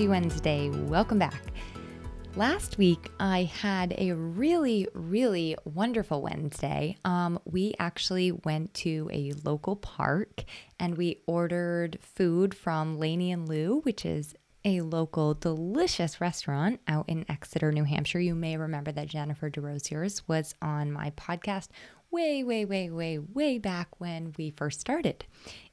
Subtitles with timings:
[0.00, 0.70] Happy Wednesday.
[0.70, 1.42] Welcome back.
[2.34, 6.96] Last week, I had a really, really wonderful Wednesday.
[7.04, 10.44] Um, we actually went to a local park
[10.78, 17.06] and we ordered food from Laney and Lu, which is a local delicious restaurant out
[17.06, 18.20] in Exeter, New Hampshire.
[18.20, 21.68] You may remember that Jennifer DeRosiers was on my podcast
[22.10, 25.26] way, way, way, way, way back when we first started.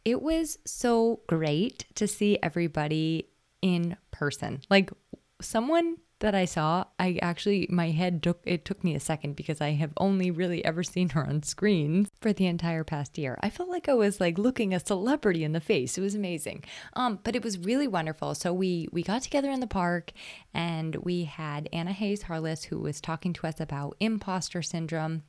[0.04, 3.30] It was so great to see everybody
[3.62, 4.62] in person.
[4.70, 4.92] Like
[5.42, 9.62] someone that I saw, I actually my head took it took me a second because
[9.62, 13.38] I have only really ever seen her on screens for the entire past year.
[13.42, 15.98] I felt like I was like looking a celebrity in the face.
[15.98, 16.64] It was amazing.
[16.94, 18.34] Um, but it was really wonderful.
[18.34, 20.12] So we we got together in the park
[20.54, 25.24] and we had Anna Hayes Harless who was talking to us about imposter syndrome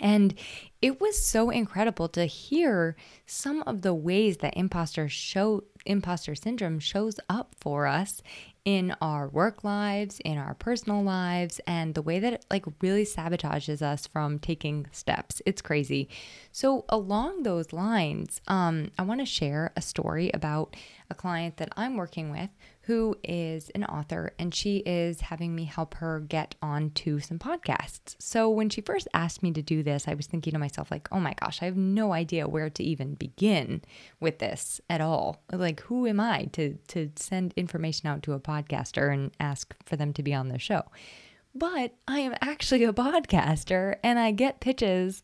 [0.00, 0.34] and
[0.80, 6.78] it was so incredible to hear some of the ways that imposters show imposter syndrome
[6.78, 8.22] shows up for us
[8.64, 13.04] in our work lives, in our personal lives, and the way that it like really
[13.04, 15.40] sabotages us from taking steps.
[15.46, 16.08] It's crazy.
[16.52, 20.76] So along those lines, um, I want to share a story about
[21.08, 22.50] a client that I'm working with
[22.88, 28.16] who is an author and she is having me help her get onto some podcasts.
[28.18, 31.06] So when she first asked me to do this, I was thinking to myself like,
[31.12, 33.82] "Oh my gosh, I have no idea where to even begin
[34.20, 35.42] with this at all.
[35.52, 39.96] Like who am I to to send information out to a podcaster and ask for
[39.96, 40.84] them to be on the show?"
[41.54, 45.22] But I am actually a podcaster and I get pitches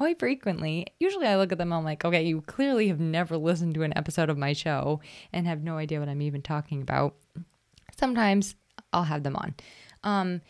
[0.00, 0.86] quite frequently.
[0.98, 3.92] Usually I look at them, I'm like, okay, you clearly have never listened to an
[3.98, 7.16] episode of my show and have no idea what I'm even talking about.
[7.98, 8.54] Sometimes
[8.94, 9.54] I'll have them on.
[10.02, 10.40] Um,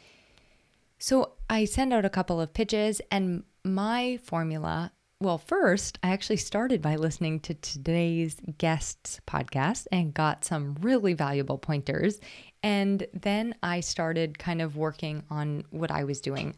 [1.00, 6.36] so I send out a couple of pitches, and my formula well, first, I actually
[6.38, 12.20] started by listening to today's guest's podcast and got some really valuable pointers.
[12.62, 16.54] And then I started kind of working on what I was doing.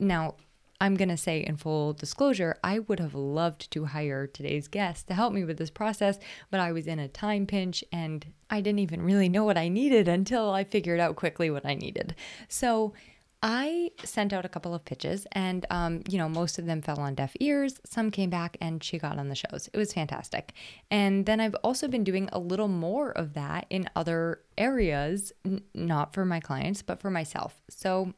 [0.00, 0.34] Now,
[0.82, 5.06] I'm going to say in full disclosure, I would have loved to hire today's guest
[5.06, 6.18] to help me with this process,
[6.50, 9.68] but I was in a time pinch and I didn't even really know what I
[9.68, 12.16] needed until I figured out quickly what I needed.
[12.48, 12.94] So,
[13.44, 17.00] I sent out a couple of pitches, and um, you know, most of them fell
[17.00, 17.80] on deaf ears.
[17.84, 19.68] Some came back, and she got on the shows.
[19.72, 20.52] It was fantastic.
[20.92, 25.62] And then I've also been doing a little more of that in other areas, n-
[25.74, 27.60] not for my clients, but for myself.
[27.68, 28.14] So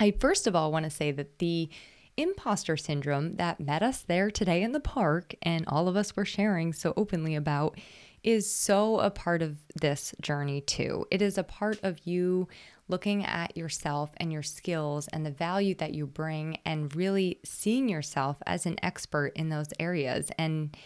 [0.00, 1.68] I first of all want to say that the
[2.16, 6.24] imposter syndrome that met us there today in the park and all of us were
[6.24, 7.78] sharing so openly about
[8.24, 11.06] is so a part of this journey too.
[11.10, 12.48] It is a part of you
[12.88, 17.88] looking at yourself and your skills and the value that you bring and really seeing
[17.88, 20.76] yourself as an expert in those areas and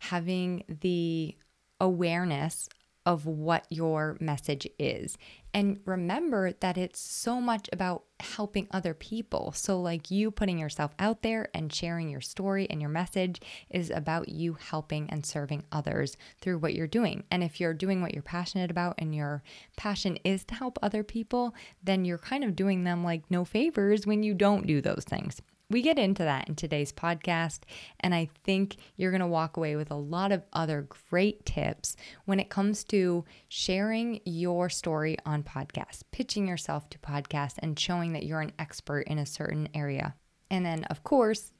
[0.00, 1.36] having the
[1.80, 2.68] awareness
[3.06, 5.16] of what your message is.
[5.52, 9.52] And remember that it's so much about helping other people.
[9.52, 13.90] So, like you putting yourself out there and sharing your story and your message is
[13.90, 17.24] about you helping and serving others through what you're doing.
[17.30, 19.42] And if you're doing what you're passionate about and your
[19.76, 24.06] passion is to help other people, then you're kind of doing them like no favors
[24.06, 25.42] when you don't do those things.
[25.70, 27.60] We get into that in today's podcast,
[28.00, 31.96] and I think you're going to walk away with a lot of other great tips
[32.24, 38.14] when it comes to sharing your story on podcasts, pitching yourself to podcasts, and showing
[38.14, 40.16] that you're an expert in a certain area.
[40.50, 41.52] And then, of course,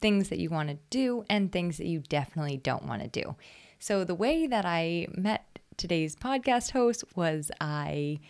[0.00, 3.36] things that you want to do and things that you definitely don't want to do.
[3.78, 8.20] So, the way that I met today's podcast host was I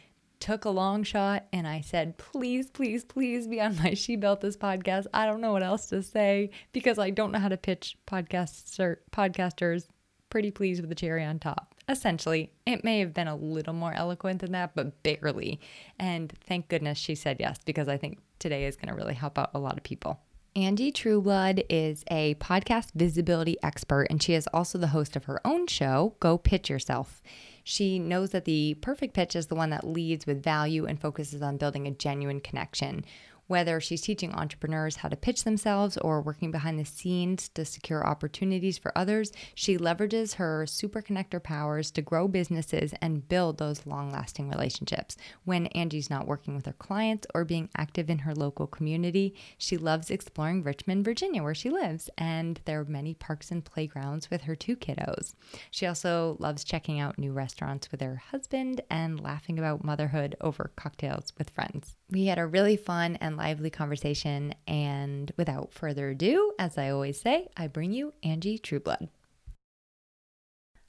[0.45, 4.43] took a long shot and I said, please, please, please be on my She Built
[4.43, 5.07] This podcast.
[5.15, 8.79] I don't know what else to say because I don't know how to pitch podcasts
[9.11, 9.87] podcasters.
[10.29, 11.75] Pretty pleased with the cherry on top.
[11.89, 15.61] Essentially, it may have been a little more eloquent than that, but barely.
[15.99, 19.39] And thank goodness she said yes because I think today is going to really help
[19.39, 20.21] out a lot of people.
[20.55, 25.41] Angie Trueblood is a podcast visibility expert, and she is also the host of her
[25.47, 27.23] own show, Go Pitch Yourself.
[27.65, 31.41] She knows that the perfect pitch is the one that leads with value and focuses
[31.41, 33.05] on building a genuine connection.
[33.47, 38.07] Whether she's teaching entrepreneurs how to pitch themselves or working behind the scenes to secure
[38.07, 43.87] opportunities for others, she leverages her super connector powers to grow businesses and build those
[43.87, 45.17] long lasting relationships.
[45.45, 49.77] When Angie's not working with her clients or being active in her local community, she
[49.77, 54.43] loves exploring Richmond, Virginia, where she lives, and there are many parks and playgrounds with
[54.43, 55.35] her two kiddos.
[55.71, 60.73] She also loves checking out new restaurants with her husband and laughing about motherhood over
[60.77, 61.97] cocktails with friends.
[62.15, 67.21] We had a really fun and lively conversation, and without further ado, as I always
[67.21, 69.09] say, I bring you Angie Trueblood.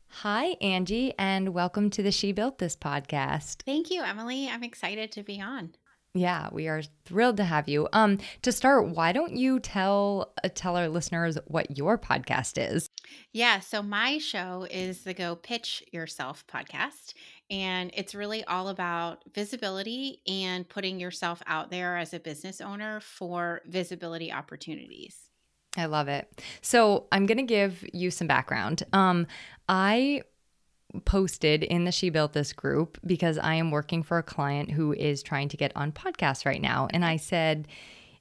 [0.08, 3.64] Hi, Angie, and welcome to the She Built This podcast.
[3.66, 4.48] Thank you, Emily.
[4.48, 5.72] I'm excited to be on.
[6.14, 7.90] Yeah, we are thrilled to have you.
[7.92, 12.88] Um, to start, why don't you tell uh, tell our listeners what your podcast is?
[13.34, 17.16] Yeah, so my show is the Go Pitch Yourself podcast,
[17.50, 23.00] and it's really all about visibility and putting yourself out there as a business owner
[23.00, 25.30] for visibility opportunities.
[25.78, 26.42] I love it.
[26.62, 28.84] So I'm going to give you some background.
[28.94, 29.28] Um,
[29.68, 30.22] I
[31.04, 34.94] posted in the She Built This group because I am working for a client who
[34.94, 36.88] is trying to get on podcasts right now.
[36.92, 37.68] And I said,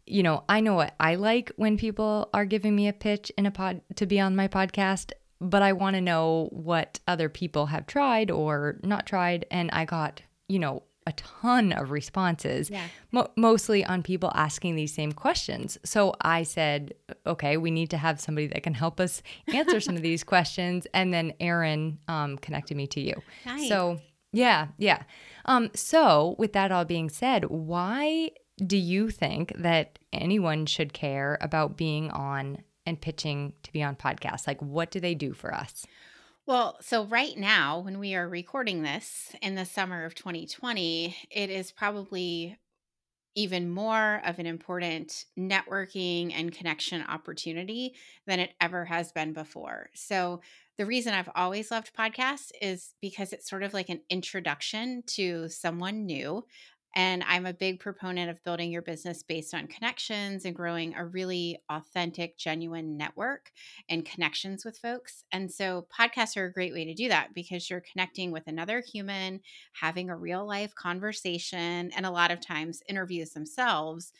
[0.07, 3.47] you know, I know what I like when people are giving me a pitch in
[3.47, 5.13] a pod to be on my podcast,
[5.45, 9.47] but I want to know what other people have tried or not tried.
[9.51, 12.87] And I got, you know, a ton of responses, yeah.
[13.13, 15.77] mo- mostly on people asking these same questions.
[15.85, 16.95] So I said,
[17.27, 20.87] okay, we need to have somebody that can help us answer some of these questions.
[20.95, 23.15] And then Erin um, connected me to you.
[23.45, 23.69] Nice.
[23.69, 24.01] So,
[24.33, 25.03] yeah, yeah.
[25.45, 28.31] Um, so, with that all being said, why
[28.65, 33.97] do you think that anyone should care about being on and pitching to be on
[33.97, 34.47] podcasts?
[34.47, 35.87] Like, what do they do for us?
[36.47, 41.51] Well, so right now, when we are recording this in the summer of 2020, it
[41.51, 42.59] is probably
[43.35, 47.95] even more of an important networking and connection opportunity
[48.27, 49.91] than it ever has been before.
[49.95, 50.41] So,
[50.77, 55.49] the reason I've always loved podcasts is because it's sort of like an introduction to
[55.49, 56.45] someone new.
[56.95, 61.05] And I'm a big proponent of building your business based on connections and growing a
[61.05, 63.51] really authentic, genuine network
[63.89, 65.25] and connections with folks.
[65.33, 68.81] And so, podcasts are a great way to do that because you're connecting with another
[68.81, 69.41] human,
[69.73, 74.13] having a real life conversation, and a lot of times, interviews themselves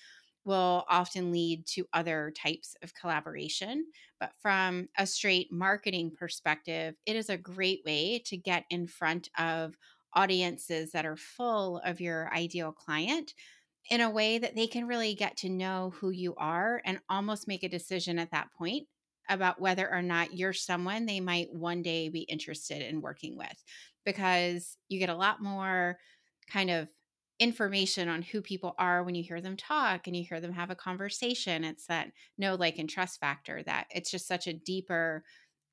[0.45, 3.87] will often lead to other types of collaboration.
[4.21, 9.31] But from a straight marketing perspective, it is a great way to get in front
[9.39, 9.79] of
[10.15, 13.35] audiences that are full of your ideal client
[13.91, 17.49] in a way that they can really get to know who you are and almost
[17.49, 18.87] make a decision at that point
[19.29, 23.63] about whether or not you're someone they might one day be interested in working with.
[24.05, 25.99] Because you get a lot more
[26.51, 26.89] kind of
[27.41, 30.71] information on who people are when you hear them talk and you hear them have
[30.71, 31.65] a conversation.
[31.65, 35.25] It's that know like and trust factor that it's just such a deeper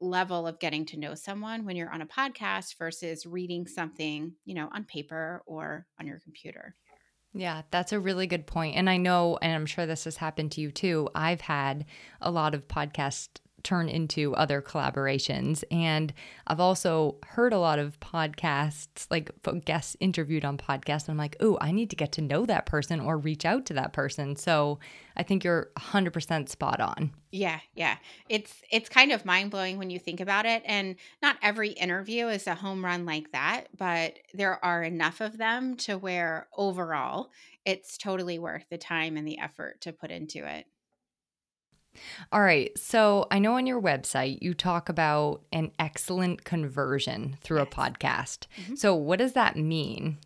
[0.01, 4.56] level of getting to know someone when you're on a podcast versus reading something, you
[4.56, 6.75] know, on paper or on your computer.
[7.33, 8.75] Yeah, that's a really good point.
[8.75, 11.07] And I know, and I'm sure this has happened to you too.
[11.15, 11.86] I've had
[12.19, 15.63] a lot of podcast turn into other collaborations.
[15.71, 16.13] And
[16.47, 19.31] I've also heard a lot of podcasts, like
[19.65, 21.09] guests interviewed on podcasts.
[21.09, 23.73] I'm like, oh, I need to get to know that person or reach out to
[23.75, 24.35] that person.
[24.35, 24.79] So
[25.15, 27.11] I think you're 100% spot on.
[27.31, 27.97] Yeah, yeah.
[28.27, 32.47] It's it's kind of mind-blowing when you think about it and not every interview is
[32.47, 37.31] a home run like that, but there are enough of them to where overall
[37.65, 40.65] it's totally worth the time and the effort to put into it.
[42.31, 42.78] All right.
[42.78, 47.68] So I know on your website you talk about an excellent conversion through yes.
[47.71, 48.48] a podcast.
[48.62, 48.76] Mm-hmm.
[48.76, 50.18] So what does that mean?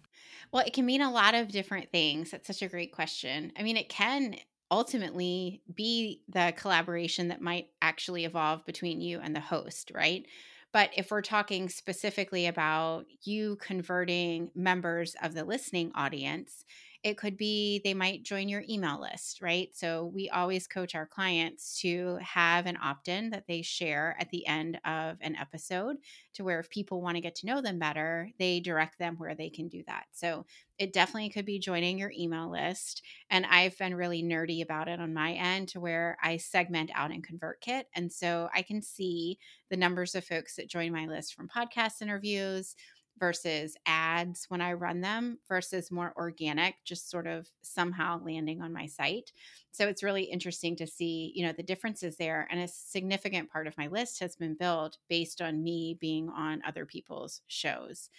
[0.52, 2.32] Well, it can mean a lot of different things.
[2.32, 3.52] That's such a great question.
[3.58, 4.36] I mean, it can
[4.72, 10.26] ultimately be the collaboration that might actually evolve between you and the host, right?
[10.72, 16.66] But if we're talking specifically about you converting members of the listening audience,
[17.06, 19.70] it could be they might join your email list, right?
[19.76, 24.32] So we always coach our clients to have an opt in that they share at
[24.32, 25.98] the end of an episode
[26.34, 29.36] to where if people want to get to know them better, they direct them where
[29.36, 30.06] they can do that.
[30.14, 30.48] So
[30.80, 33.04] it definitely could be joining your email list.
[33.30, 37.12] And I've been really nerdy about it on my end to where I segment out
[37.12, 37.84] in ConvertKit.
[37.94, 39.38] And so I can see
[39.70, 42.76] the numbers of folks that join my list from podcast interviews
[43.18, 48.74] versus ads when I run them versus more organic, just sort of somehow landing on
[48.74, 49.32] my site.
[49.72, 52.48] So it's really interesting to see, you know, the differences there.
[52.52, 56.62] And a significant part of my list has been built based on me being on
[56.66, 58.10] other people's shows.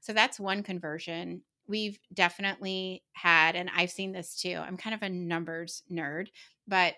[0.00, 1.42] So that's one conversion.
[1.68, 4.54] we've definitely had, and I've seen this too.
[4.56, 6.28] I'm kind of a numbers nerd,
[6.66, 6.94] but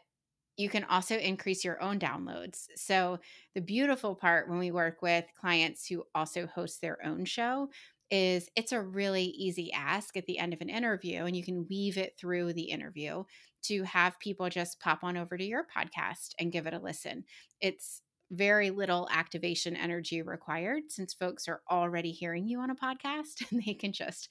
[0.59, 2.67] you can also increase your own downloads.
[2.77, 3.21] So,
[3.55, 7.71] the beautiful part when we work with clients who also host their own show
[8.11, 11.67] is it's a really easy ask at the end of an interview, and you can
[11.71, 13.23] weave it through the interview
[13.63, 17.25] to have people just pop on over to your podcast and give it a listen.
[17.61, 23.43] It's very little activation energy required since folks are already hearing you on a podcast
[23.51, 24.29] and they can just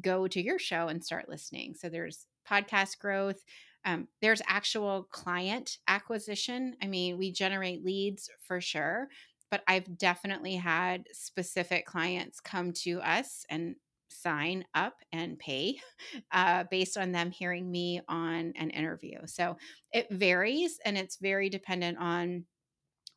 [0.00, 1.74] go to your show and start listening.
[1.74, 3.42] So there's podcast growth.
[3.84, 6.76] Um, there's actual client acquisition.
[6.82, 9.08] I mean, we generate leads for sure,
[9.50, 13.76] but I've definitely had specific clients come to us and
[14.08, 15.80] sign up and pay
[16.32, 19.18] uh, based on them hearing me on an interview.
[19.26, 19.56] So
[19.92, 22.44] it varies and it's very dependent on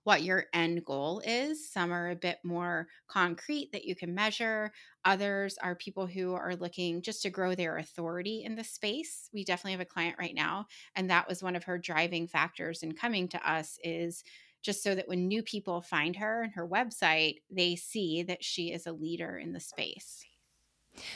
[0.04, 1.72] what your end goal is.
[1.72, 4.72] Some are a bit more concrete that you can measure.
[5.06, 9.30] Others are people who are looking just to grow their authority in the space.
[9.34, 12.84] We definitely have a client right now, and that was one of her driving factors
[12.84, 14.24] in coming to us is
[14.62, 18.72] just so that when new people find her and her website, they see that she
[18.72, 20.26] is a leader in the space.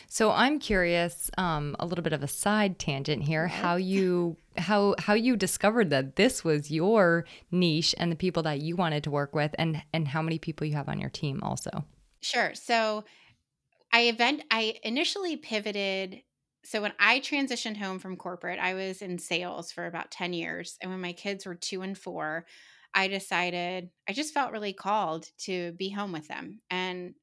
[0.07, 4.95] So I'm curious, um, a little bit of a side tangent here, how you how
[4.97, 9.11] how you discovered that this was your niche and the people that you wanted to
[9.11, 11.85] work with, and and how many people you have on your team also.
[12.21, 12.53] Sure.
[12.55, 13.03] So
[13.97, 16.21] I event I initially pivoted.
[16.63, 20.77] So when I transitioned home from corporate, I was in sales for about 10 years.
[20.83, 22.45] And when my kids were two and four,
[22.93, 26.61] I decided I just felt really called to be home with them.
[26.69, 27.15] And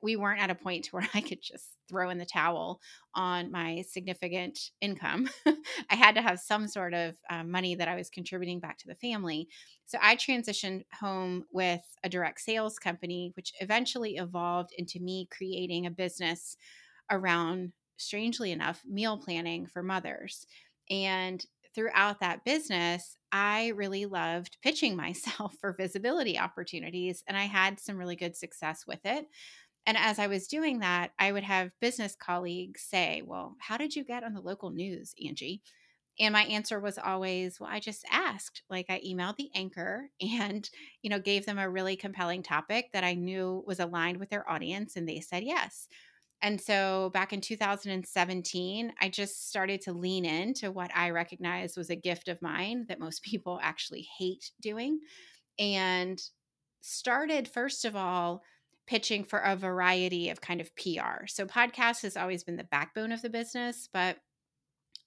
[0.00, 2.80] we weren't at a point where I could just throw in the towel
[3.14, 5.28] on my significant income.
[5.90, 8.88] I had to have some sort of uh, money that I was contributing back to
[8.88, 9.48] the family.
[9.86, 15.86] So I transitioned home with a direct sales company, which eventually evolved into me creating
[15.86, 16.56] a business
[17.10, 20.46] around, strangely enough, meal planning for mothers.
[20.90, 27.80] And throughout that business, I really loved pitching myself for visibility opportunities, and I had
[27.80, 29.26] some really good success with it.
[29.86, 33.96] And as I was doing that, I would have business colleagues say, Well, how did
[33.96, 35.62] you get on the local news, Angie?
[36.20, 38.62] And my answer was always, Well, I just asked.
[38.70, 40.68] Like I emailed the anchor and,
[41.02, 44.48] you know, gave them a really compelling topic that I knew was aligned with their
[44.50, 45.88] audience, and they said yes.
[46.42, 51.88] And so back in 2017, I just started to lean into what I recognized was
[51.88, 54.98] a gift of mine that most people actually hate doing.
[55.58, 56.20] And
[56.80, 58.42] started, first of all,
[58.88, 61.26] pitching for a variety of kind of PR.
[61.26, 64.16] So, podcast has always been the backbone of the business, but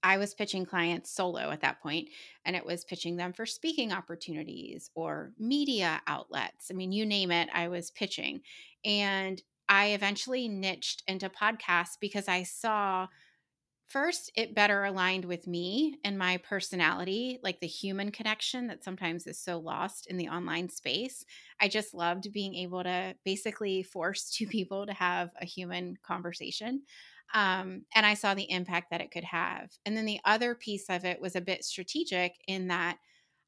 [0.02, 2.10] I was pitching clients solo at that point,
[2.46, 6.68] and it was pitching them for speaking opportunities or media outlets.
[6.70, 8.42] I mean, you name it, I was pitching.
[8.86, 13.08] And I eventually niched into podcasts because I saw
[13.88, 19.28] first it better aligned with me and my personality, like the human connection that sometimes
[19.28, 21.26] is so lost in the online space.
[21.60, 26.84] I just loved being able to basically force two people to have a human conversation.
[27.34, 29.72] Um, and I saw the impact that it could have.
[29.86, 33.00] And then the other piece of it was a bit strategic in that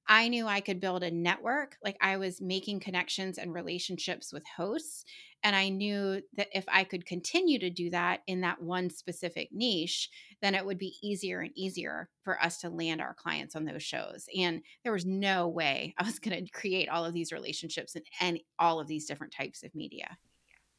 [0.07, 1.77] I knew I could build a network.
[1.83, 5.03] Like I was making connections and relationships with hosts.
[5.43, 9.49] And I knew that if I could continue to do that in that one specific
[9.51, 10.09] niche,
[10.41, 13.83] then it would be easier and easier for us to land our clients on those
[13.83, 14.27] shows.
[14.37, 18.39] And there was no way I was going to create all of these relationships and,
[18.59, 20.17] all of these different types of media.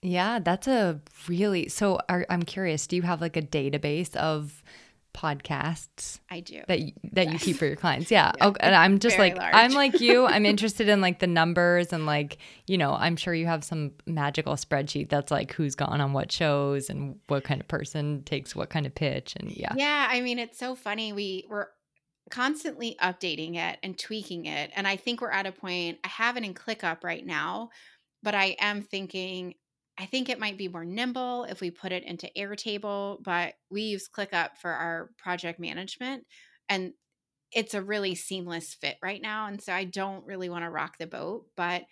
[0.02, 1.98] Yeah, that's a really so.
[2.08, 2.86] Are, I'm curious.
[2.86, 4.62] Do you have like a database of
[5.18, 7.32] podcasts I do that you, that yes.
[7.32, 8.08] you keep for your clients.
[8.18, 8.30] Yeah.
[8.38, 8.46] yeah.
[8.46, 8.60] Okay.
[8.60, 9.54] And I'm just Very like large.
[9.54, 10.26] I'm like you.
[10.26, 13.92] I'm interested in like the numbers and like, you know, I'm sure you have some
[14.06, 18.54] magical spreadsheet that's like who's gone on what shows and what kind of person takes
[18.54, 19.72] what kind of pitch and yeah.
[19.76, 21.12] Yeah, I mean it's so funny.
[21.12, 21.70] We were
[22.30, 24.70] constantly updating it and tweaking it.
[24.76, 27.70] And I think we're at a point I have it in ClickUp right now,
[28.22, 29.54] but I am thinking
[29.98, 33.82] I think it might be more nimble if we put it into Airtable, but we
[33.82, 36.24] use ClickUp for our project management
[36.68, 36.92] and
[37.52, 39.46] it's a really seamless fit right now.
[39.46, 41.82] And so I don't really want to rock the boat, but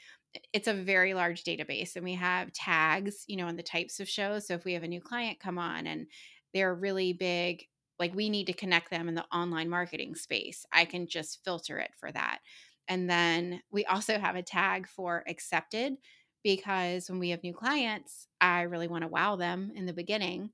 [0.52, 4.08] it's a very large database and we have tags, you know, on the types of
[4.08, 4.46] shows.
[4.46, 6.06] So if we have a new client come on and
[6.52, 7.64] they're really big,
[7.98, 11.78] like we need to connect them in the online marketing space, I can just filter
[11.78, 12.38] it for that.
[12.86, 15.94] And then we also have a tag for accepted
[16.42, 20.50] because when we have new clients, I really want to wow them in the beginning.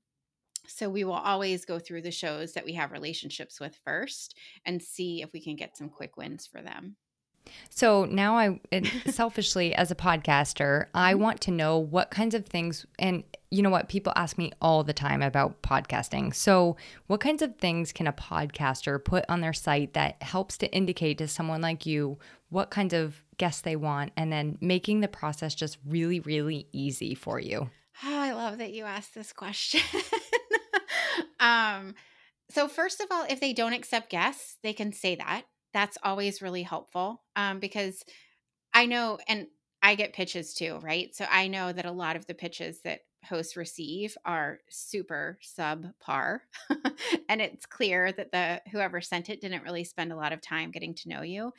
[0.67, 4.35] So we will always go through the shows that we have relationships with first
[4.65, 6.95] and see if we can get some quick wins for them.
[7.69, 8.61] So now I
[9.05, 11.21] selfishly as a podcaster, I mm-hmm.
[11.21, 13.23] want to know what kinds of things and
[13.53, 13.87] you know what?
[13.87, 16.33] People ask me all the time about podcasting.
[16.33, 20.73] So, what kinds of things can a podcaster put on their site that helps to
[20.73, 22.17] indicate to someone like you
[22.49, 27.13] what kinds of guests they want and then making the process just really, really easy
[27.13, 27.69] for you?
[28.03, 29.81] Oh, I love that you asked this question.
[31.39, 31.93] um,
[32.49, 35.43] so, first of all, if they don't accept guests, they can say that.
[35.75, 38.03] That's always really helpful um, because
[38.73, 39.45] I know, and
[39.83, 41.13] I get pitches too, right?
[41.13, 46.39] So I know that a lot of the pitches that hosts receive are super subpar.
[47.29, 50.71] and it's clear that the whoever sent it didn't really spend a lot of time
[50.71, 51.51] getting to know you.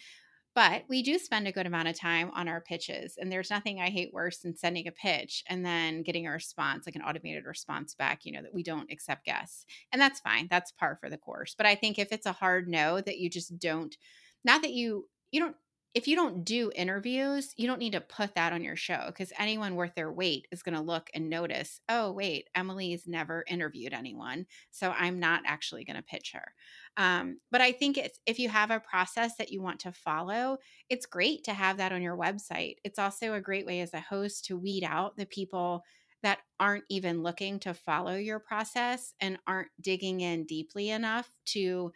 [0.54, 3.16] But we do spend a good amount of time on our pitches.
[3.18, 6.86] And there's nothing I hate worse than sending a pitch and then getting a response,
[6.86, 9.66] like an automated response back, you know, that we don't accept guests.
[9.92, 10.46] And that's fine.
[10.48, 11.56] That's par for the course.
[11.56, 13.96] But I think if it's a hard no that you just don't,
[14.44, 15.56] not that you, you don't
[15.94, 19.32] if you don't do interviews, you don't need to put that on your show because
[19.38, 23.92] anyone worth their weight is going to look and notice, oh, wait, Emily's never interviewed
[23.92, 24.46] anyone.
[24.72, 26.52] So I'm not actually going to pitch her.
[26.96, 30.58] Um, but I think it's if you have a process that you want to follow,
[30.90, 32.76] it's great to have that on your website.
[32.82, 35.84] It's also a great way as a host to weed out the people
[36.24, 41.92] that aren't even looking to follow your process and aren't digging in deeply enough to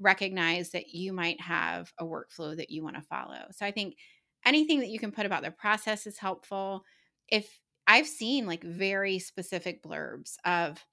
[0.00, 3.46] recognize that you might have a workflow that you want to follow.
[3.52, 3.96] So I think
[4.44, 6.84] anything that you can put about the process is helpful.
[7.28, 10.84] If I've seen like very specific blurbs of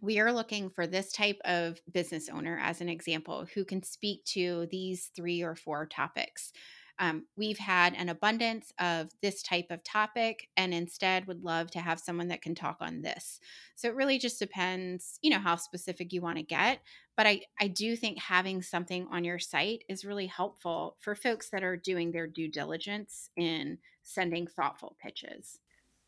[0.00, 4.24] we are looking for this type of business owner as an example who can speak
[4.26, 6.52] to these three or four topics
[6.98, 11.80] um, we've had an abundance of this type of topic and instead would love to
[11.80, 13.40] have someone that can talk on this
[13.74, 16.80] so it really just depends you know how specific you want to get
[17.16, 21.50] but I, I do think having something on your site is really helpful for folks
[21.50, 25.58] that are doing their due diligence in sending thoughtful pitches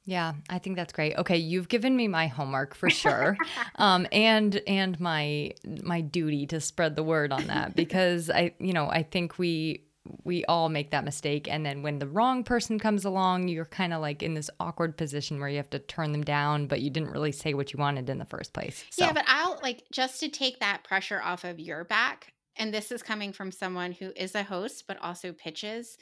[0.05, 1.19] yeah, I think that's great.
[1.19, 3.37] Okay, you've given me my homework for sure,
[3.77, 5.53] um, and and my
[5.83, 9.88] my duty to spread the word on that because I, you know, I think we
[10.25, 13.93] we all make that mistake and then when the wrong person comes along you're kind
[13.93, 16.91] of like in this awkward position where you have to turn them down but you
[16.91, 19.05] didn't really say what you wanted in the first place so.
[19.05, 22.91] yeah but i'll like just to take that pressure off of your back and this
[22.91, 25.97] is coming from someone who is a host but also pitches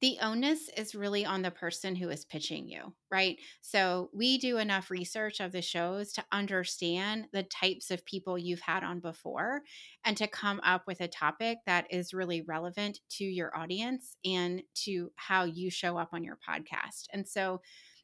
[0.00, 3.36] the onus is really on the person who is pitching you, right?
[3.60, 8.60] So we do enough research of the shows to understand the types of people you've
[8.60, 9.62] had on before
[10.04, 14.62] and to come up with a topic that is really relevant to your audience and
[14.84, 17.06] to how you show up on your podcast.
[17.12, 17.60] And so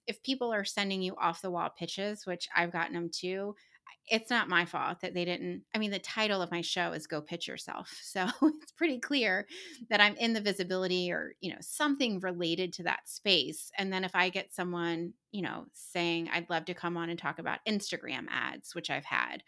[0.06, 3.54] if people are sending you off the wall pitches, which I've gotten them too,
[4.06, 5.62] it's not my fault that they didn't.
[5.74, 7.92] I mean, the title of my show is Go Pitch Yourself.
[8.02, 9.46] So it's pretty clear
[9.90, 13.72] that I'm in the visibility or, you know, something related to that space.
[13.76, 17.18] And then if I get someone, you know, saying, I'd love to come on and
[17.18, 19.42] talk about Instagram ads, which I've had,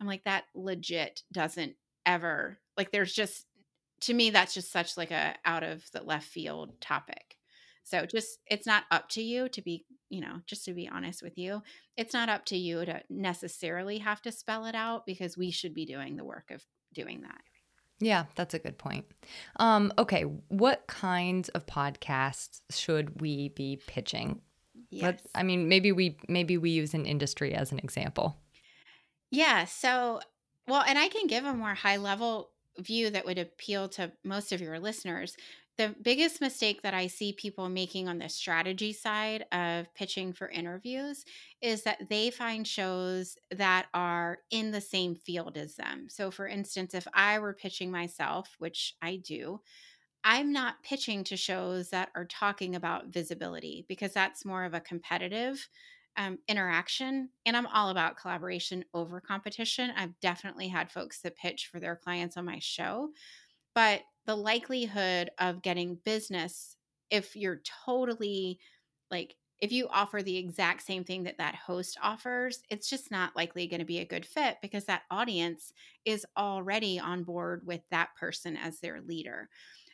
[0.00, 1.74] I'm like, that legit doesn't
[2.06, 3.46] ever, like, there's just,
[4.02, 7.36] to me, that's just such like a out of the left field topic.
[7.84, 11.22] So just it's not up to you to be, you know, just to be honest
[11.22, 11.62] with you,
[11.96, 15.72] it's not up to you to necessarily have to spell it out because we should
[15.72, 17.40] be doing the work of doing that.
[17.98, 19.06] Yeah, that's a good point.
[19.56, 24.42] Um, okay, what kinds of podcasts should we be pitching?
[24.90, 25.02] Yes.
[25.02, 28.36] Let's, I mean, maybe we maybe we use an industry as an example.
[29.30, 29.64] Yeah.
[29.64, 30.20] So,
[30.68, 34.52] well, and I can give a more high level view that would appeal to most
[34.52, 35.36] of your listeners
[35.78, 40.48] the biggest mistake that I see people making on the strategy side of pitching for
[40.48, 41.24] interviews
[41.62, 46.08] is that they find shows that are in the same field as them.
[46.10, 49.60] So, for instance, if I were pitching myself, which I do,
[50.24, 54.80] I'm not pitching to shows that are talking about visibility because that's more of a
[54.80, 55.68] competitive
[56.16, 57.30] um, interaction.
[57.46, 59.90] And I'm all about collaboration over competition.
[59.96, 63.10] I've definitely had folks that pitch for their clients on my show.
[63.74, 66.76] But the likelihood of getting business
[67.10, 68.58] if you're totally
[69.10, 73.36] like if you offer the exact same thing that that host offers it's just not
[73.36, 75.72] likely going to be a good fit because that audience
[76.04, 79.48] is already on board with that person as their leader.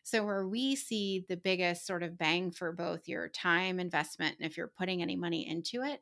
[0.05, 4.51] So where we see the biggest sort of bang for both your time investment and
[4.51, 6.01] if you're putting any money into it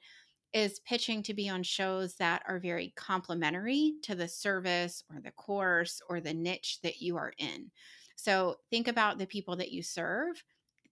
[0.52, 5.32] is pitching to be on shows that are very complementary to the service or the
[5.32, 7.70] course or the niche that you are in
[8.16, 10.42] so think about the people that you serve.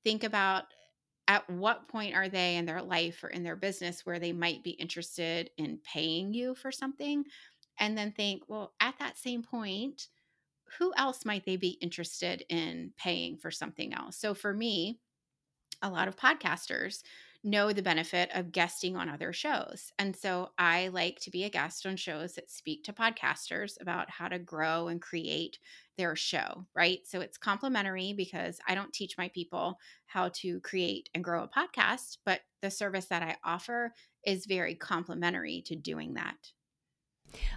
[0.04, 0.64] Think about
[1.26, 4.62] at what point are they in their life or in their business where they might
[4.62, 7.24] be interested in paying you for something?
[7.80, 10.08] And then think, well, at that same point,
[10.78, 14.16] who else might they be interested in paying for something else?
[14.16, 15.00] So for me,
[15.82, 17.02] a lot of podcasters
[17.44, 19.92] know the benefit of guesting on other shows.
[19.98, 24.10] And so I like to be a guest on shows that speak to podcasters about
[24.10, 25.58] how to grow and create
[25.96, 27.00] their show, right?
[27.04, 31.48] So it's complimentary because I don't teach my people how to create and grow a
[31.48, 33.92] podcast, but the service that I offer
[34.24, 36.36] is very complimentary to doing that.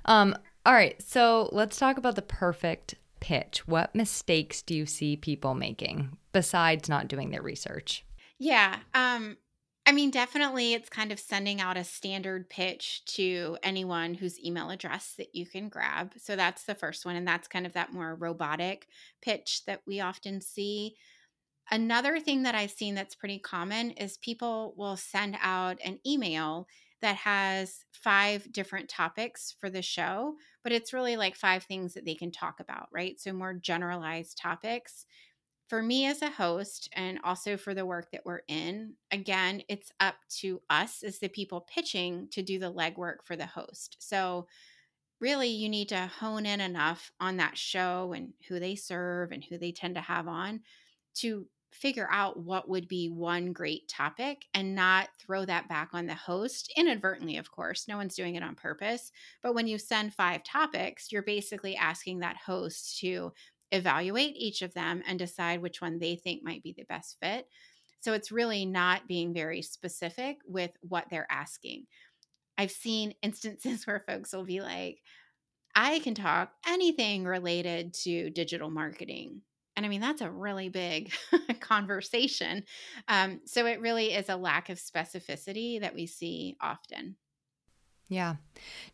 [0.05, 3.67] Um, all right, so let's talk about the perfect pitch.
[3.67, 8.05] What mistakes do you see people making besides not doing their research?
[8.39, 8.77] Yeah.
[8.93, 9.37] Um,
[9.87, 14.69] I mean, definitely it's kind of sending out a standard pitch to anyone whose email
[14.69, 16.13] address that you can grab.
[16.17, 17.15] So that's the first one.
[17.15, 18.89] And that's kind of that more robotic
[19.21, 20.97] pitch that we often see.
[21.71, 26.67] Another thing that I've seen that's pretty common is people will send out an email
[27.01, 32.05] that has five different topics for the show, but it's really like five things that
[32.05, 33.19] they can talk about, right?
[33.19, 35.05] So more generalized topics
[35.67, 39.91] for me as a host and also for the work that we're in, again, it's
[39.99, 43.97] up to us as the people pitching to do the legwork for the host.
[43.99, 44.47] So,
[45.19, 49.43] really, you need to hone in enough on that show and who they serve and
[49.43, 50.61] who they tend to have on
[51.15, 56.05] to figure out what would be one great topic and not throw that back on
[56.07, 59.11] the host inadvertently of course no one's doing it on purpose
[59.43, 63.33] but when you send five topics you're basically asking that host to
[63.71, 67.47] evaluate each of them and decide which one they think might be the best fit.
[67.99, 71.85] So it's really not being very specific with what they're asking.
[72.57, 74.99] I've seen instances where folks will be like,
[75.75, 79.41] I can talk anything related to digital marketing.
[79.75, 81.11] And I mean, that's a really big
[81.59, 82.63] conversation.
[83.07, 87.15] Um, so it really is a lack of specificity that we see often.
[88.09, 88.37] Yeah.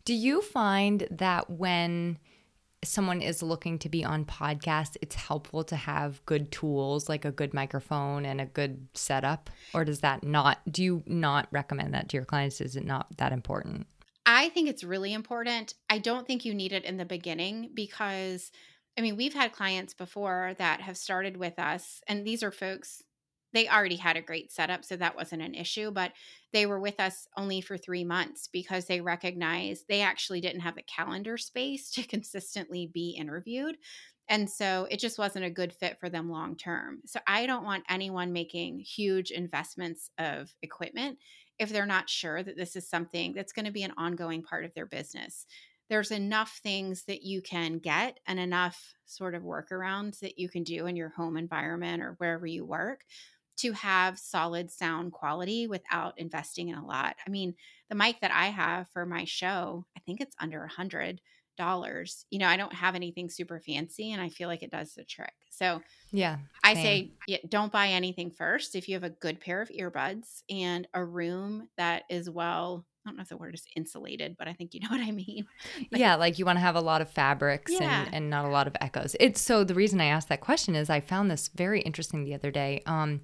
[0.04, 2.18] Do you find that when
[2.86, 7.30] someone is looking to be on podcast, it's helpful to have good tools like a
[7.30, 9.50] good microphone and a good setup?
[9.72, 12.60] Or does that not, do you not recommend that to your clients?
[12.60, 13.86] Is it not that important?
[14.26, 15.74] I think it's really important.
[15.90, 18.50] I don't think you need it in the beginning because,
[18.98, 23.02] I mean, we've had clients before that have started with us, and these are folks
[23.54, 25.90] they already had a great setup, so that wasn't an issue.
[25.90, 26.12] But
[26.52, 30.74] they were with us only for three months because they recognized they actually didn't have
[30.74, 33.76] the calendar space to consistently be interviewed.
[34.28, 37.00] And so it just wasn't a good fit for them long term.
[37.06, 41.18] So I don't want anyone making huge investments of equipment
[41.58, 44.64] if they're not sure that this is something that's going to be an ongoing part
[44.64, 45.46] of their business.
[45.90, 50.62] There's enough things that you can get and enough sort of workarounds that you can
[50.62, 53.02] do in your home environment or wherever you work
[53.56, 57.16] to have solid sound quality without investing in a lot.
[57.26, 57.54] I mean,
[57.88, 61.20] the mic that I have for my show, I think it's under a hundred
[61.56, 62.26] dollars.
[62.30, 65.04] You know, I don't have anything super fancy and I feel like it does the
[65.04, 65.34] trick.
[65.50, 68.74] So yeah, I say yeah, don't buy anything first.
[68.74, 73.10] If you have a good pair of earbuds and a room that is well I
[73.10, 75.46] don't know if the word is insulated, but I think you know what I mean.
[75.90, 78.04] Like, yeah, like you want to have a lot of fabrics yeah.
[78.04, 79.14] and, and not a lot of echoes.
[79.20, 82.34] It's so the reason I asked that question is I found this very interesting the
[82.34, 82.82] other day.
[82.86, 83.20] Um,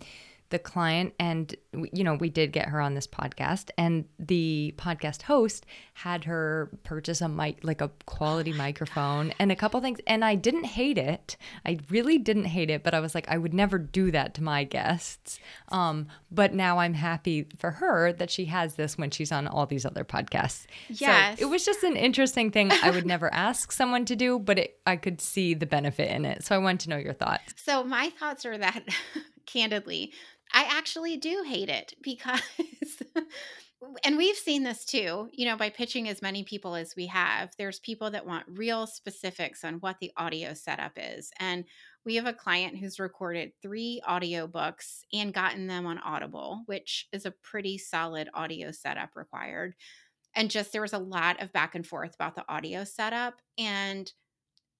[0.50, 1.54] the client and
[1.92, 6.70] you know we did get her on this podcast and the podcast host had her
[6.82, 9.36] purchase a mic like a quality oh microphone God.
[9.38, 11.36] and a couple things and I didn't hate it.
[11.64, 14.42] I really didn't hate it but I was like I would never do that to
[14.42, 15.38] my guests.
[15.68, 19.66] Um but now I'm happy for her that she has this when she's on all
[19.66, 20.66] these other podcasts.
[20.88, 24.38] Yes so it was just an interesting thing I would never ask someone to do
[24.40, 26.44] but it, I could see the benefit in it.
[26.44, 27.54] So I want to know your thoughts.
[27.56, 28.82] So my thoughts are that
[29.46, 30.12] candidly
[30.52, 32.40] I actually do hate it because,
[34.04, 37.52] and we've seen this too, you know, by pitching as many people as we have,
[37.58, 41.30] there's people that want real specifics on what the audio setup is.
[41.38, 41.64] And
[42.04, 47.08] we have a client who's recorded three audio books and gotten them on Audible, which
[47.12, 49.74] is a pretty solid audio setup required.
[50.34, 53.40] And just there was a lot of back and forth about the audio setup.
[53.58, 54.10] And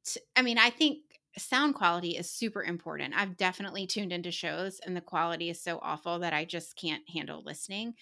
[0.04, 1.00] t- I mean, I think
[1.38, 3.14] sound quality is super important.
[3.16, 7.02] I've definitely tuned into shows and the quality is so awful that I just can't
[7.08, 7.94] handle listening.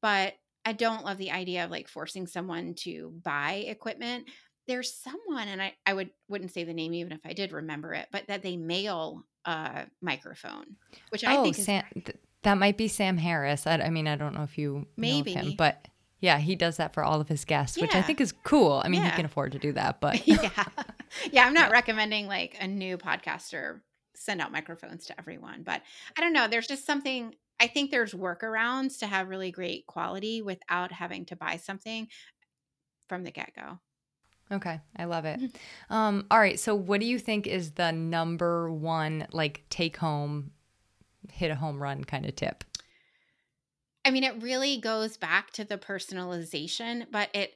[0.00, 4.28] But I don't love the idea of like forcing someone to buy equipment.
[4.68, 7.94] There's someone, and I, I would wouldn't say the name even if I did remember
[7.94, 10.76] it, but that they mail a microphone,
[11.08, 13.66] which I oh, think Sam, th- that might be Sam Harris.
[13.66, 15.88] I, I, mean, I don't know if you maybe him, but
[16.22, 17.82] yeah, he does that for all of his guests, yeah.
[17.82, 18.80] which I think is cool.
[18.82, 19.10] I mean, yeah.
[19.10, 20.50] he can afford to do that, but yeah,
[21.32, 21.72] yeah, I'm not yeah.
[21.72, 23.80] recommending like a new podcaster
[24.14, 25.82] send out microphones to everyone, but
[26.16, 26.46] I don't know.
[26.46, 27.34] There's just something.
[27.58, 32.06] I think there's workarounds to have really great quality without having to buy something
[33.08, 33.80] from the get go.
[34.52, 35.40] Okay, I love it.
[35.40, 35.94] Mm-hmm.
[35.94, 40.52] Um, all right, so what do you think is the number one like take home,
[41.32, 42.62] hit a home run kind of tip?
[44.04, 47.54] I mean, it really goes back to the personalization, but it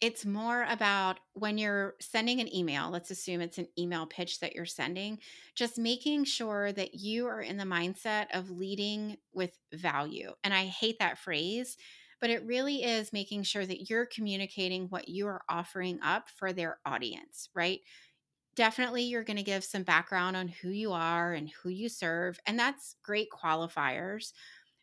[0.00, 4.54] it's more about when you're sending an email, let's assume it's an email pitch that
[4.54, 5.18] you're sending,
[5.56, 10.30] just making sure that you are in the mindset of leading with value.
[10.44, 11.76] And I hate that phrase,
[12.20, 16.52] but it really is making sure that you're communicating what you are offering up for
[16.52, 17.80] their audience, right?
[18.56, 22.40] Definitely, you're going to give some background on who you are and who you serve,
[22.44, 24.32] and that's great qualifiers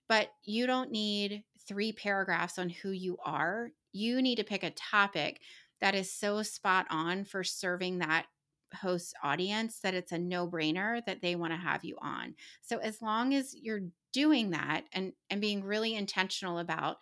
[0.08, 3.72] but you don't need three paragraphs on who you are.
[3.92, 5.40] You need to pick a topic
[5.82, 8.26] that is so spot on for serving that
[8.74, 12.36] host audience that it's a no-brainer that they want to have you on.
[12.62, 13.82] So as long as you're
[14.14, 16.98] doing that and and being really intentional about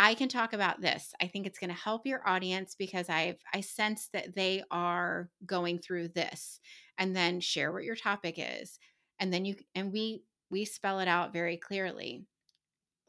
[0.00, 1.12] I can talk about this.
[1.20, 5.28] I think it's going to help your audience because I've I sense that they are
[5.44, 6.60] going through this
[6.98, 8.78] and then share what your topic is.
[9.18, 12.24] And then you and we we spell it out very clearly.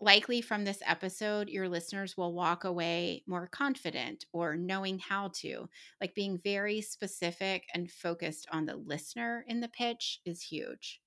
[0.02, 5.67] Likely from this episode, your listeners will walk away more confident or knowing how to.
[5.99, 11.02] Like being very specific and focused on the listener in the pitch is huge.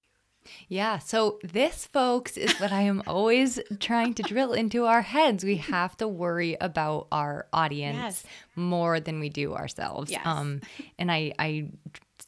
[0.69, 0.99] Yeah.
[0.99, 5.45] So, this, folks, is what I am always trying to drill into our heads.
[5.45, 8.25] We have to worry about our audience yes.
[8.57, 10.11] more than we do ourselves.
[10.11, 10.27] Yes.
[10.27, 10.61] Um,
[10.99, 11.71] and I, I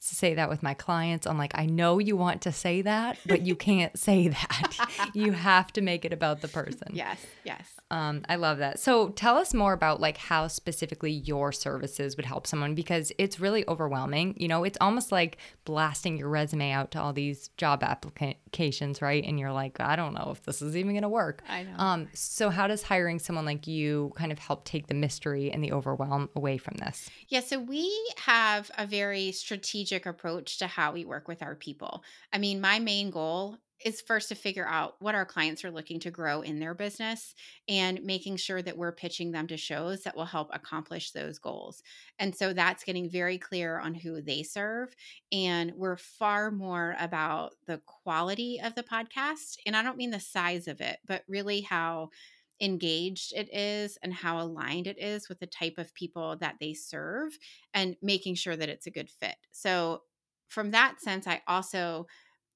[0.05, 1.27] say that with my clients.
[1.27, 5.11] I'm like, I know you want to say that, but you can't say that.
[5.15, 6.89] you have to make it about the person.
[6.93, 7.69] Yes, yes.
[7.91, 8.81] Um, I love that.
[8.81, 13.39] So tell us more about like how specifically your services would help someone because it's
[13.39, 14.35] really overwhelming.
[14.37, 19.25] You know, it's almost like blasting your resume out to all these job applications, right?
[19.25, 21.43] And you're like, I don't know if this is even going to work.
[21.49, 21.77] I know.
[21.79, 25.63] Um, so how does hiring someone like you kind of help take the mystery and
[25.63, 27.09] the overwhelm away from this?
[27.29, 27.41] Yeah.
[27.41, 32.03] So we have a very strategic approach to how we work with our people.
[32.33, 36.01] I mean, my main goal is first to figure out what our clients are looking
[36.01, 37.35] to grow in their business
[37.69, 41.83] and making sure that we're pitching them to shows that will help accomplish those goals.
[42.19, 44.95] And so that's getting very clear on who they serve.
[45.33, 49.57] And we're far more about the quality of the podcast.
[49.67, 52.11] And I don't mean the size of it, but really how
[52.61, 56.75] engaged it is and how aligned it is with the type of people that they
[56.75, 57.37] serve
[57.73, 59.37] and making sure that it's a good fit.
[59.53, 60.03] So,
[60.49, 62.07] from that sense, I also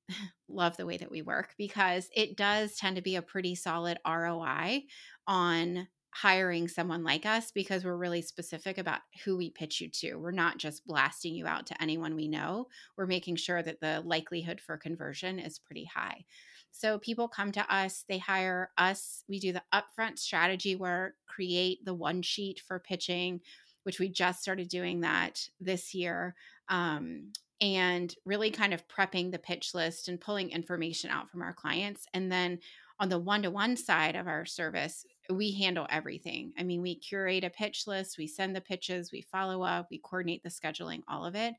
[0.48, 3.98] love the way that we work because it does tend to be a pretty solid
[4.06, 4.84] ROI
[5.26, 10.16] on hiring someone like us because we're really specific about who we pitch you to.
[10.16, 12.66] We're not just blasting you out to anyone we know.
[12.96, 16.24] We're making sure that the likelihood for conversion is pretty high.
[16.70, 19.24] So people come to us, they hire us.
[19.28, 23.40] We do the upfront strategy work, create the one sheet for pitching,
[23.82, 26.34] which we just started doing that this year.
[26.68, 31.52] Um, and really kind of prepping the pitch list and pulling information out from our
[31.52, 32.06] clients.
[32.14, 32.60] And then
[33.00, 36.52] on the one to one side of our service, we handle everything.
[36.58, 39.98] I mean, we curate a pitch list, we send the pitches, we follow up, we
[39.98, 41.54] coordinate the scheduling, all of it.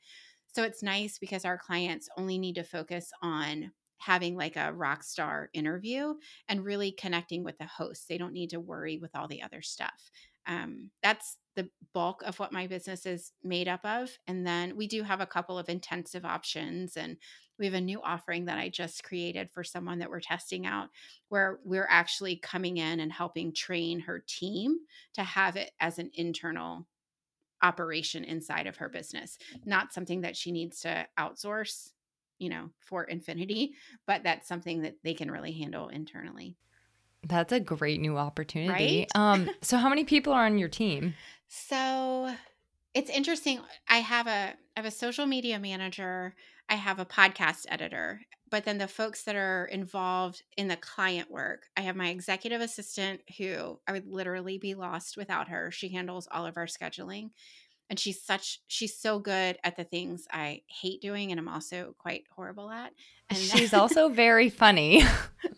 [0.53, 5.03] So it's nice because our clients only need to focus on having like a rock
[5.03, 6.13] star interview
[6.47, 8.07] and really connecting with the host.
[8.07, 10.09] They don't need to worry with all the other stuff.
[10.47, 14.17] Um, that's the bulk of what my business is made up of.
[14.25, 16.97] And then we do have a couple of intensive options.
[16.97, 17.17] And
[17.59, 20.87] we have a new offering that I just created for someone that we're testing out,
[21.27, 24.77] where we're actually coming in and helping train her team
[25.15, 26.87] to have it as an internal
[27.61, 31.89] operation inside of her business, not something that she needs to outsource,
[32.39, 33.73] you know, for infinity,
[34.07, 36.55] but that's something that they can really handle internally.
[37.27, 38.99] That's a great new opportunity.
[38.99, 39.07] Right?
[39.13, 41.13] Um, so how many people are on your team?
[41.47, 42.33] So
[42.93, 43.59] it's interesting.
[43.87, 46.33] I have a I have a social media manager,
[46.69, 51.29] I have a podcast editor, but then the folks that are involved in the client
[51.29, 55.71] work, I have my executive assistant who I would literally be lost without her.
[55.71, 57.31] She handles all of our scheduling
[57.89, 61.95] and she's such she's so good at the things I hate doing and I'm also
[61.97, 62.93] quite horrible at.
[63.29, 65.03] And she's also very funny.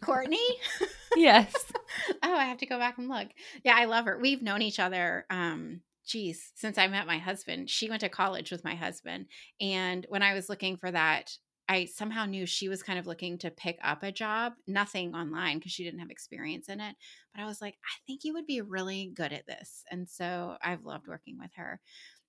[0.01, 0.45] Courtney?
[1.15, 1.53] yes.
[2.23, 3.27] oh, I have to go back and look.
[3.63, 4.17] Yeah, I love her.
[4.19, 7.69] We've known each other um geez, since I met my husband.
[7.69, 9.27] She went to college with my husband
[9.59, 11.37] and when I was looking for that
[11.71, 15.57] I somehow knew she was kind of looking to pick up a job, nothing online
[15.57, 16.97] because she didn't have experience in it.
[17.33, 19.85] But I was like, I think you would be really good at this.
[19.89, 21.79] And so I've loved working with her.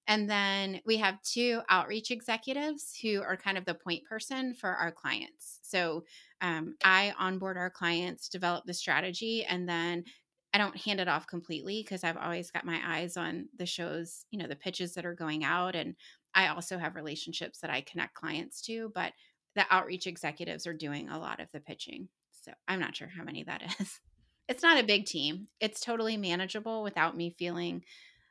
[0.08, 4.70] And then we have two outreach executives who are kind of the point person for
[4.70, 5.60] our clients.
[5.62, 6.04] So
[6.40, 10.04] um, I onboard our clients, develop the strategy, and then
[10.52, 14.26] I don't hand it off completely because I've always got my eyes on the shows,
[14.30, 15.74] you know, the pitches that are going out.
[15.74, 15.94] And
[16.34, 19.12] I also have relationships that I connect clients to, but
[19.54, 22.08] the outreach executives are doing a lot of the pitching.
[22.42, 24.00] So I'm not sure how many that is.
[24.48, 25.46] It's not a big team.
[25.60, 27.84] It's totally manageable without me feeling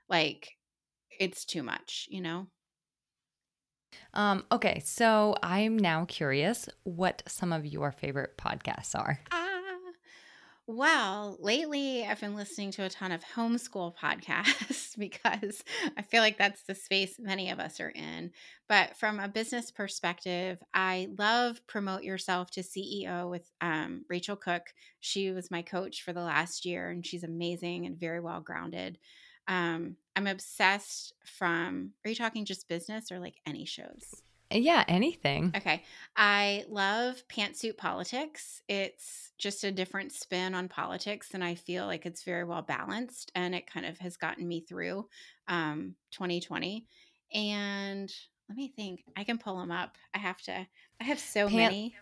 [0.10, 0.50] like
[1.20, 2.48] it's too much, you know?
[4.14, 9.20] Um, okay, so I'm now curious what some of your favorite podcasts are.
[9.32, 9.62] Ah,
[10.68, 15.64] well, lately I've been listening to a ton of homeschool podcasts because
[15.98, 18.32] I feel like that's the space many of us are in.
[18.70, 24.64] But from a business perspective, I love Promote Yourself to CEO with um, Rachel Cook.
[25.00, 28.98] She was my coach for the last year, and she's amazing and very well grounded.
[29.52, 34.22] Um, I'm obsessed from, are you talking just business or like any shows?
[34.50, 35.52] Yeah, anything.
[35.56, 35.84] Okay.
[36.16, 38.62] I love Pantsuit Politics.
[38.70, 43.32] It's just a different spin on politics, and I feel like it's very well balanced,
[43.36, 45.08] and it kind of has gotten me through
[45.48, 46.86] um, 2020.
[47.34, 48.14] And
[48.50, 49.04] let me think.
[49.16, 49.98] I can pull them up.
[50.14, 50.68] I have to.
[51.00, 51.96] I have so Pant- many.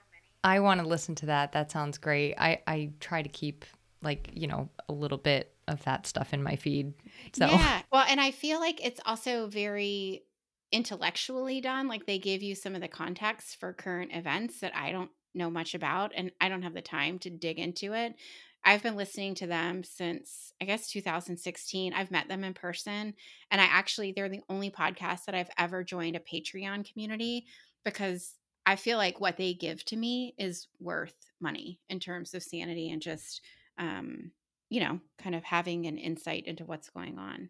[0.43, 1.51] I want to listen to that.
[1.51, 2.35] That sounds great.
[2.37, 3.65] I I try to keep
[4.01, 6.93] like you know a little bit of that stuff in my feed.
[7.33, 7.81] So yeah.
[7.91, 10.23] Well, and I feel like it's also very
[10.71, 11.87] intellectually done.
[11.87, 15.49] Like they give you some of the context for current events that I don't know
[15.49, 18.15] much about and I don't have the time to dig into it.
[18.63, 21.93] I've been listening to them since I guess 2016.
[21.93, 23.13] I've met them in person
[23.51, 27.45] and I actually they're the only podcast that I've ever joined a Patreon community
[27.85, 28.33] because
[28.65, 32.91] I feel like what they give to me is worth money in terms of sanity
[32.91, 33.41] and just
[33.77, 34.31] um
[34.69, 37.49] you know, kind of having an insight into what's going on.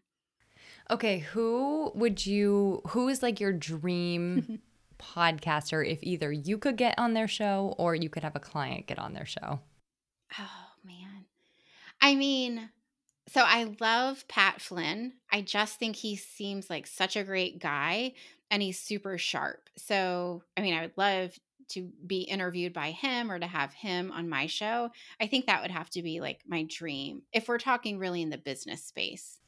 [0.89, 4.60] Okay, who would you who is like your dream
[4.99, 8.88] podcaster if either you could get on their show or you could have a client
[8.88, 9.60] get on their show?
[10.38, 11.25] Oh man.
[12.01, 12.69] I mean,
[13.27, 15.13] so I love Pat Flynn.
[15.32, 18.13] I just think he seems like such a great guy
[18.49, 19.69] and he's super sharp.
[19.77, 24.12] So, I mean, I would love to be interviewed by him or to have him
[24.12, 24.89] on my show.
[25.19, 28.29] I think that would have to be like my dream if we're talking really in
[28.29, 29.39] the business space.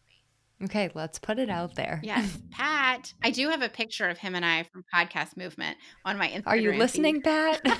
[0.64, 2.00] Okay, let's put it out there.
[2.04, 3.14] Yes, Pat.
[3.24, 6.48] I do have a picture of him and I from Podcast Movement on my Instagram.
[6.48, 7.24] Are you listening, feed.
[7.24, 7.80] Pat?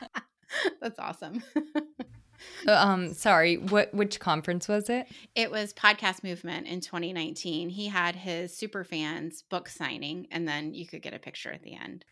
[0.80, 1.42] That's awesome.
[2.66, 5.06] Uh, um, sorry, what which conference was it?
[5.34, 7.70] It was Podcast Movement in 2019.
[7.70, 11.62] He had his super fans book signing, and then you could get a picture at
[11.62, 12.04] the end.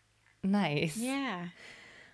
[0.45, 0.97] Nice.
[0.97, 1.47] Yeah.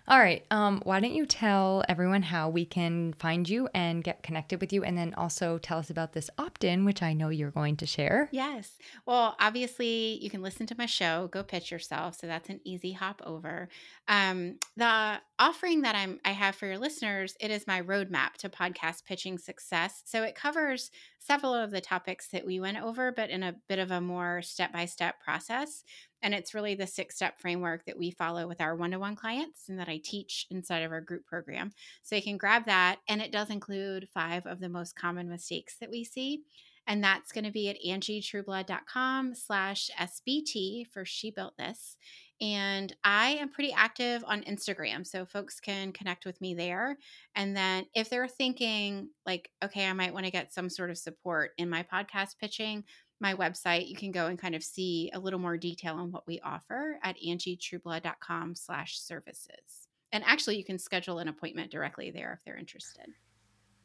[0.08, 0.44] All right.
[0.50, 4.72] Um, why don't you tell everyone how we can find you and get connected with
[4.72, 7.76] you, and then also tell us about this opt in, which I know you're going
[7.76, 8.28] to share.
[8.32, 8.72] Yes.
[9.06, 12.16] Well, obviously, you can listen to my show, Go Pitch Yourself.
[12.16, 13.68] So that's an easy hop over.
[14.08, 18.48] Um, the offering that I'm I have for your listeners, it is my roadmap to
[18.48, 20.00] podcast pitching success.
[20.04, 23.80] So it covers several of the topics that we went over, but in a bit
[23.80, 25.82] of a more step by step process.
[26.22, 29.16] And it's really the six step framework that we follow with our one to one
[29.16, 31.72] clients and that I teach inside of our group program.
[32.04, 33.00] So you can grab that.
[33.08, 36.42] And it does include five of the most common mistakes that we see.
[36.86, 41.96] And that's going to be at angietrueblood.com slash SBT for She Built This.
[42.42, 45.06] And I am pretty active on Instagram.
[45.06, 46.98] So folks can connect with me there.
[47.36, 50.98] And then if they're thinking, like, okay, I might want to get some sort of
[50.98, 52.82] support in my podcast pitching,
[53.20, 56.26] my website, you can go and kind of see a little more detail on what
[56.26, 59.86] we offer at angietrueblood.com slash services.
[60.10, 63.06] And actually, you can schedule an appointment directly there if they're interested.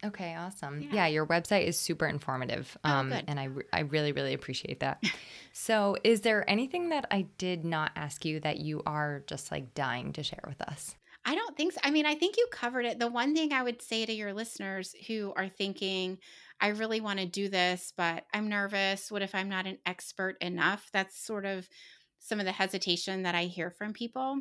[0.03, 0.81] Okay, awesome.
[0.81, 2.77] Yeah, yeah your website is super informative.
[2.83, 5.03] Oh, um, and I, I really, really appreciate that.
[5.53, 9.73] so, is there anything that I did not ask you that you are just like
[9.73, 10.95] dying to share with us?
[11.25, 11.79] I don't think so.
[11.83, 12.99] I mean, I think you covered it.
[12.99, 16.19] The one thing I would say to your listeners who are thinking,
[16.61, 19.11] I really want to do this, but I'm nervous.
[19.11, 20.89] What if I'm not an expert enough?
[20.93, 21.67] That's sort of
[22.19, 24.39] some of the hesitation that I hear from people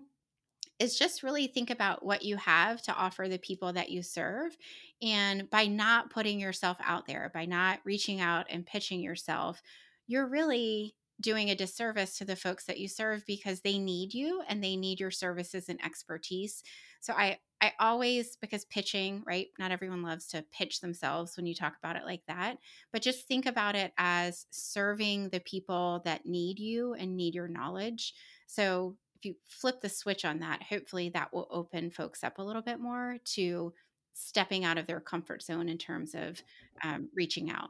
[0.78, 4.56] is just really think about what you have to offer the people that you serve.
[5.02, 9.62] And by not putting yourself out there, by not reaching out and pitching yourself,
[10.06, 14.42] you're really doing a disservice to the folks that you serve because they need you
[14.48, 16.62] and they need your services and expertise.
[17.00, 19.46] So I I always because pitching, right?
[19.58, 22.58] Not everyone loves to pitch themselves when you talk about it like that,
[22.92, 27.48] but just think about it as serving the people that need you and need your
[27.48, 28.12] knowledge.
[28.46, 32.42] So if you flip the switch on that, hopefully that will open folks up a
[32.42, 33.72] little bit more to
[34.12, 36.42] stepping out of their comfort zone in terms of
[36.82, 37.68] um, reaching out.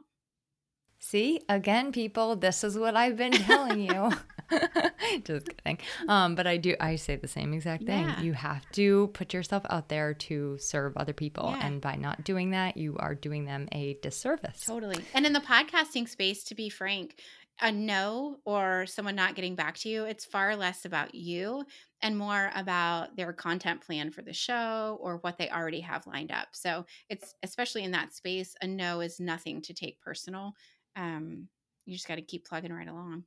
[0.99, 4.11] See, again, people, this is what I've been telling you.
[5.23, 5.77] Just kidding.
[6.07, 8.07] Um, but I do, I say the same exact thing.
[8.07, 8.21] Yeah.
[8.21, 11.53] You have to put yourself out there to serve other people.
[11.55, 11.67] Yeah.
[11.67, 14.65] And by not doing that, you are doing them a disservice.
[14.65, 15.03] Totally.
[15.13, 17.19] And in the podcasting space, to be frank,
[17.61, 21.65] a no or someone not getting back to you, it's far less about you
[22.01, 26.31] and more about their content plan for the show or what they already have lined
[26.31, 26.49] up.
[26.51, 30.53] So it's especially in that space, a no is nothing to take personal.
[30.95, 31.47] Um,
[31.85, 33.23] you just got to keep plugging right along.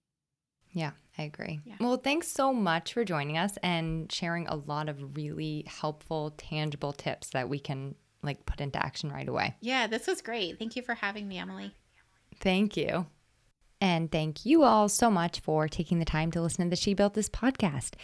[0.73, 1.61] Yeah, I agree.
[1.65, 1.77] Yeah.
[1.81, 6.93] Well, thanks so much for joining us and sharing a lot of really helpful, tangible
[6.93, 9.57] tips that we can like put into action right away.
[9.61, 10.59] Yeah, this was great.
[10.59, 11.75] Thank you for having me, Emily.
[12.39, 13.07] Thank you.
[13.81, 16.95] And thank you all so much for taking the time to listen to the She
[16.95, 17.95] Built This podcast.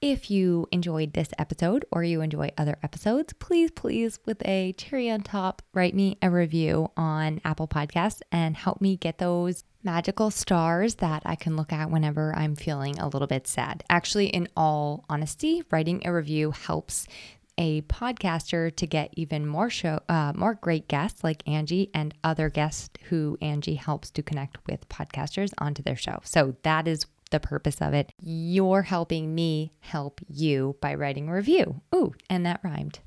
[0.00, 5.10] If you enjoyed this episode or you enjoy other episodes, please, please, with a cherry
[5.10, 10.30] on top, write me a review on Apple Podcasts and help me get those magical
[10.30, 13.84] stars that I can look at whenever I'm feeling a little bit sad.
[13.90, 17.06] Actually, in all honesty, writing a review helps
[17.60, 22.48] a podcaster to get even more show uh, more great guests like Angie and other
[22.48, 26.20] guests who Angie helps to connect with podcasters onto their show.
[26.24, 28.12] So that is the purpose of it.
[28.18, 31.82] You're helping me help you by writing a review.
[31.94, 33.00] Ooh, and that rhymed.